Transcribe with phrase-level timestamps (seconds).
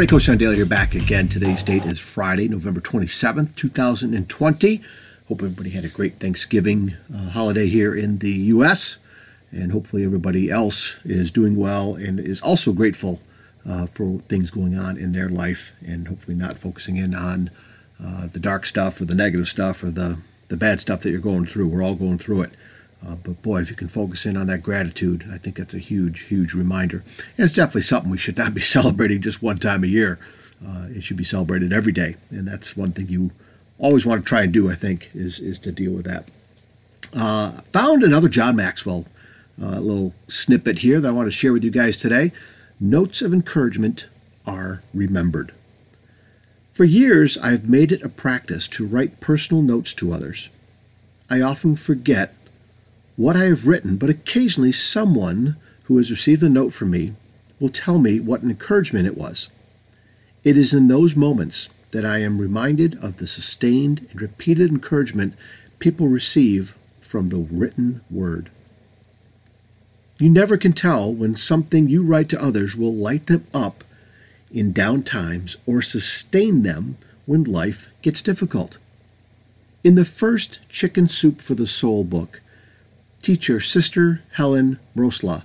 [0.00, 1.28] everybody, Coach Sean Daly here back again.
[1.28, 4.80] Today's date is Friday, November 27th, 2020.
[5.28, 8.96] Hope everybody had a great Thanksgiving uh, holiday here in the U.S.
[9.50, 13.20] And hopefully everybody else is doing well and is also grateful
[13.68, 17.50] uh, for things going on in their life and hopefully not focusing in on
[18.02, 20.16] uh, the dark stuff or the negative stuff or the,
[20.48, 21.68] the bad stuff that you're going through.
[21.68, 22.52] We're all going through it.
[23.06, 25.78] Uh, but boy, if you can focus in on that gratitude, I think that's a
[25.78, 27.02] huge, huge reminder.
[27.36, 30.18] And it's definitely something we should not be celebrating just one time a year.
[30.64, 33.30] Uh, it should be celebrated every day, and that's one thing you
[33.78, 34.70] always want to try and do.
[34.70, 36.26] I think is is to deal with that.
[37.16, 39.06] Uh, found another John Maxwell
[39.60, 42.32] uh, little snippet here that I want to share with you guys today.
[42.78, 44.06] Notes of encouragement
[44.46, 45.52] are remembered.
[46.72, 50.48] For years, I've made it a practice to write personal notes to others.
[51.28, 52.34] I often forget
[53.20, 57.12] what I have written, but occasionally someone who has received a note from me
[57.58, 59.50] will tell me what an encouragement it was.
[60.42, 65.34] It is in those moments that I am reminded of the sustained and repeated encouragement
[65.78, 68.48] people receive from the written word.
[70.18, 73.84] You never can tell when something you write to others will light them up
[74.50, 78.78] in down times or sustain them when life gets difficult.
[79.84, 82.40] In the first Chicken Soup for the Soul book,
[83.22, 85.44] teacher Sister Helen Mrosla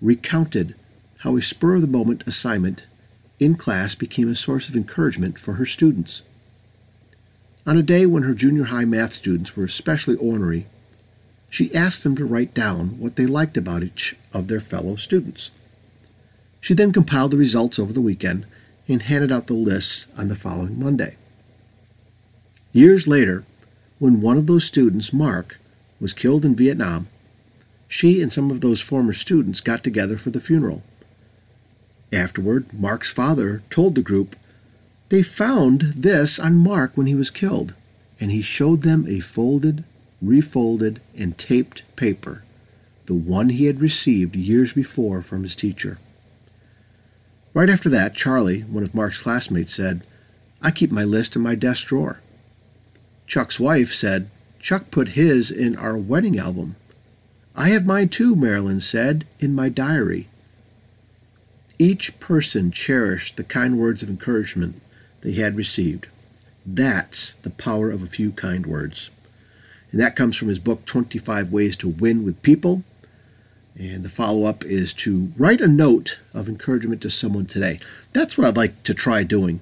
[0.00, 0.74] recounted
[1.18, 2.86] how a spur of the moment assignment
[3.38, 6.22] in class became a source of encouragement for her students.
[7.66, 10.66] On a day when her junior high math students were especially ornery,
[11.50, 15.50] she asked them to write down what they liked about each of their fellow students.
[16.60, 18.46] She then compiled the results over the weekend
[18.88, 21.16] and handed out the lists on the following Monday.
[22.72, 23.44] Years later,
[23.98, 25.59] when one of those students, Mark,
[26.00, 27.08] was killed in Vietnam,
[27.88, 30.82] she and some of those former students got together for the funeral.
[32.12, 34.36] Afterward, Mark's father told the group
[35.08, 37.74] they found this on Mark when he was killed,
[38.20, 39.82] and he showed them a folded,
[40.22, 42.44] refolded, and taped paper,
[43.06, 45.98] the one he had received years before from his teacher.
[47.52, 50.02] Right after that, Charlie, one of Mark's classmates, said,
[50.62, 52.20] I keep my list in my desk drawer.
[53.26, 56.76] Chuck's wife said, Chuck put his in our wedding album.
[57.56, 60.28] I have mine too, Marilyn said, in my diary.
[61.78, 64.80] Each person cherished the kind words of encouragement
[65.22, 66.08] they had received.
[66.64, 69.08] That's the power of a few kind words.
[69.90, 72.84] And that comes from his book, 25 Ways to Win with People.
[73.78, 77.80] And the follow up is to write a note of encouragement to someone today.
[78.12, 79.60] That's what I'd like to try doing.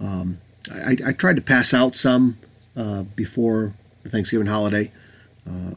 [0.00, 0.38] Um,
[0.70, 2.38] I, I, tried to pass out some
[2.76, 3.72] uh, before
[4.06, 4.90] the Thanksgiving holiday.
[5.48, 5.72] Uh,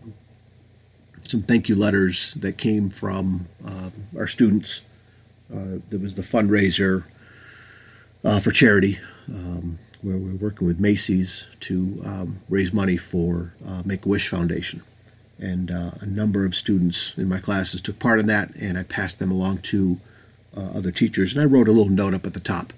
[1.22, 4.82] some thank you letters that came from uh, our students.
[5.54, 7.04] Uh, there was the fundraiser
[8.24, 13.82] uh, for charity, um, where we're working with Macy's to um, raise money for uh,
[13.86, 14.82] Make a Wish Foundation.
[15.40, 19.20] And a number of students in my classes took part in that, and I passed
[19.20, 19.98] them along to
[20.54, 21.32] other teachers.
[21.32, 22.74] And I wrote a little note up at the top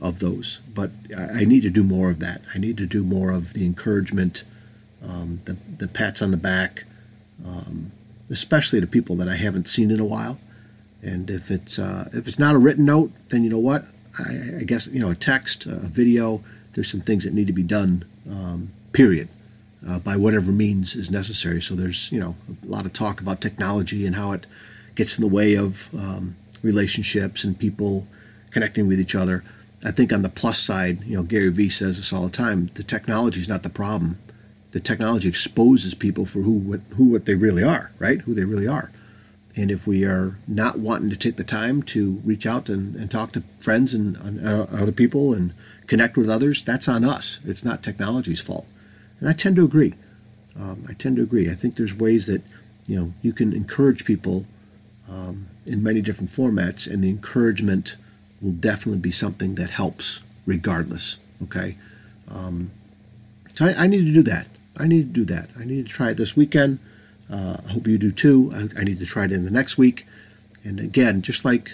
[0.00, 0.60] of those.
[0.74, 2.42] But I, I, need to do more of that.
[2.54, 4.44] I need to do more of the encouragement,
[5.02, 6.84] um, the, the pats on the back,
[7.44, 7.92] um,
[8.30, 10.38] especially to people that I haven't seen in a while.
[11.02, 13.84] And if it's uh, if it's not a written note, then you know what?
[14.18, 16.42] I, I, guess you know a text, a video.
[16.72, 18.04] There's some things that need to be done.
[18.28, 19.28] Um, period.
[19.88, 21.62] Uh, by whatever means is necessary.
[21.62, 24.44] So there's you know a lot of talk about technology and how it
[24.96, 28.08] gets in the way of um, relationships and people
[28.50, 29.44] connecting with each other.
[29.84, 32.70] I think on the plus side, you know, Gary Vee says this all the time:
[32.74, 34.18] the technology is not the problem
[34.72, 38.20] the technology exposes people for who what, who what they really are, right?
[38.22, 38.90] Who they really are.
[39.56, 43.10] And if we are not wanting to take the time to reach out and, and
[43.10, 45.52] talk to friends and, and uh, other people and
[45.86, 47.40] connect with others, that's on us.
[47.44, 48.68] It's not technology's fault.
[49.18, 49.94] And I tend to agree.
[50.56, 51.50] Um, I tend to agree.
[51.50, 52.42] I think there's ways that
[52.86, 54.46] you know you can encourage people
[55.08, 57.96] um, in many different formats, and the encouragement
[58.40, 61.18] will definitely be something that helps regardless.
[61.44, 61.76] Okay,
[62.28, 62.70] um,
[63.54, 64.46] so I, I need to do that.
[64.76, 65.50] I need to do that.
[65.58, 66.78] I need to try it this weekend.
[67.30, 68.50] Uh, I hope you do too.
[68.54, 70.06] I, I, need to try it in the next week.
[70.64, 71.72] And again, just like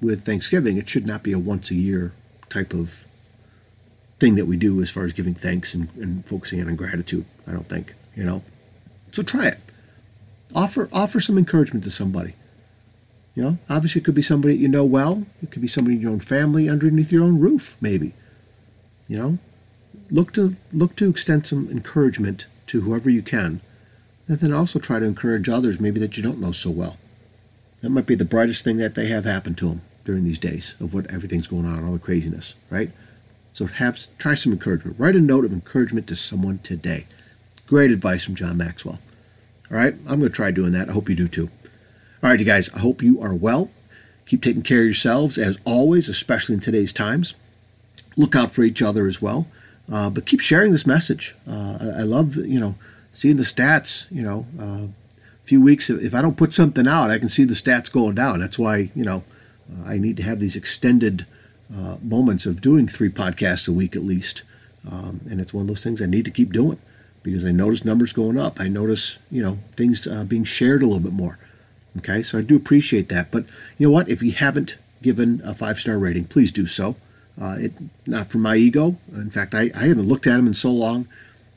[0.00, 2.12] with Thanksgiving, it should not be a once a year
[2.48, 3.04] type of
[4.18, 7.24] thing that we do as far as giving thanks and, and focusing on gratitude.
[7.48, 8.42] I don't think, you know.
[9.10, 9.58] So try it.
[10.54, 12.34] Offer offer some encouragement to somebody.
[13.36, 15.24] You know, obviously it could be somebody you know well.
[15.42, 18.14] It could be somebody in your own family underneath your own roof, maybe.
[19.06, 19.38] You know,
[20.10, 23.60] look to look to extend some encouragement to whoever you can,
[24.26, 26.96] and then also try to encourage others maybe that you don't know so well.
[27.82, 29.82] That might be the brightest thing that they have happened to them.
[30.06, 32.90] during these days of what everything's going on, all the craziness, right?
[33.52, 34.98] So have try some encouragement.
[34.98, 37.06] Write a note of encouragement to someone today.
[37.66, 39.00] Great advice from John Maxwell.
[39.70, 40.88] All right, I'm going to try doing that.
[40.88, 41.50] I hope you do too.
[42.22, 43.70] All right, you guys, I hope you are well.
[44.24, 47.34] Keep taking care of yourselves as always, especially in today's times.
[48.16, 49.46] Look out for each other as well.
[49.92, 51.34] Uh, but keep sharing this message.
[51.46, 52.74] Uh, I, I, love, you know,
[53.12, 54.10] seeing the stats.
[54.10, 57.44] You know, uh, a few weeks, if I don't put something out, I can see
[57.44, 58.40] the stats going down.
[58.40, 59.22] That's why, you know,
[59.70, 61.26] uh, I need to have these extended
[61.72, 64.42] uh, moments of doing three podcasts a week at least.
[64.90, 66.78] Um, and it's one of those things I need to keep doing
[67.22, 68.58] because I notice numbers going up.
[68.58, 71.38] I notice, you know, things uh, being shared a little bit more.
[71.98, 73.30] Okay, so I do appreciate that.
[73.30, 73.44] But
[73.78, 74.08] you know what?
[74.08, 76.96] If you haven't given a five star rating, please do so.
[77.40, 77.72] Uh, it
[78.06, 78.96] not for my ego.
[79.12, 81.06] In fact, I, I haven't looked at them in so long,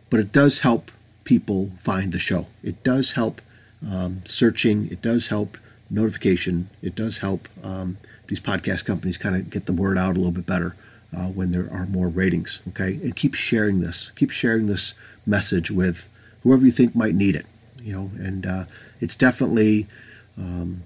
[0.10, 0.92] but it does help
[1.24, 2.48] people find the show.
[2.64, 3.42] It does help
[3.88, 4.90] um, searching.
[4.92, 5.58] It does help
[5.90, 6.70] notification.
[6.82, 7.98] It does help um,
[8.28, 10.76] these podcast companies kind of get the word out a little bit better
[11.16, 12.60] uh, when there are more ratings.
[12.70, 14.12] Okay, and keep sharing this.
[14.16, 14.94] Keep sharing this
[15.26, 16.08] message with
[16.44, 17.46] whoever you think might need it.
[17.82, 18.66] You know, and uh,
[19.00, 19.88] it's definitely,
[20.40, 20.84] um,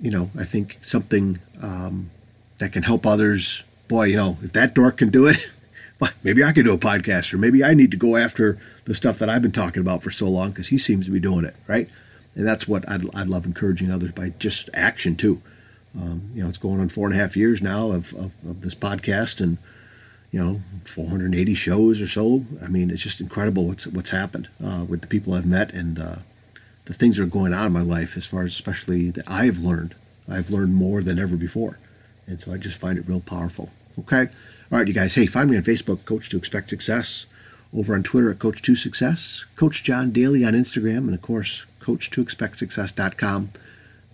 [0.00, 2.10] you know, I think something um,
[2.58, 3.64] that can help others.
[3.88, 5.38] Boy, you know, if that dork can do it,
[6.22, 9.18] maybe I could do a podcast, or maybe I need to go after the stuff
[9.18, 11.56] that I've been talking about for so long because he seems to be doing it
[11.66, 11.88] right.
[12.34, 15.42] And that's what I'd, I'd love encouraging others by just action too.
[15.94, 18.60] Um, you know, it's going on four and a half years now of, of, of,
[18.60, 19.58] this podcast and,
[20.30, 22.44] you know, 480 shows or so.
[22.62, 25.98] I mean, it's just incredible what's what's happened uh, with the people I've met and
[25.98, 26.16] uh,
[26.90, 29.58] the things that are going on in my life as far as especially that I've
[29.58, 29.94] learned.
[30.28, 31.78] I've learned more than ever before.
[32.26, 33.70] And so I just find it real powerful.
[33.96, 34.28] Okay?
[34.72, 35.14] All right, you guys.
[35.14, 37.26] Hey, find me on Facebook, Coach to Expect Success.
[37.72, 39.44] Over on Twitter at Coach to Success.
[39.54, 40.98] Coach Sean Daly on Instagram.
[40.98, 43.50] And of course, Coach to Expect Success.com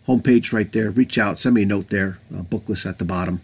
[0.07, 0.91] homepage right there.
[0.91, 3.41] Reach out, send me a note there, a book list at the bottom.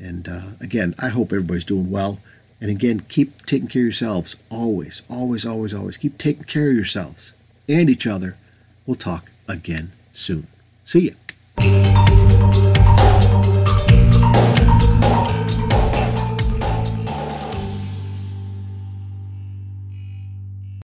[0.00, 2.18] And uh, again, I hope everybody's doing well.
[2.60, 5.96] And again, keep taking care of yourselves always, always, always, always.
[5.96, 7.32] Keep taking care of yourselves
[7.68, 8.36] and each other.
[8.86, 10.46] We'll talk again soon.
[10.84, 11.14] See
[11.58, 12.11] ya.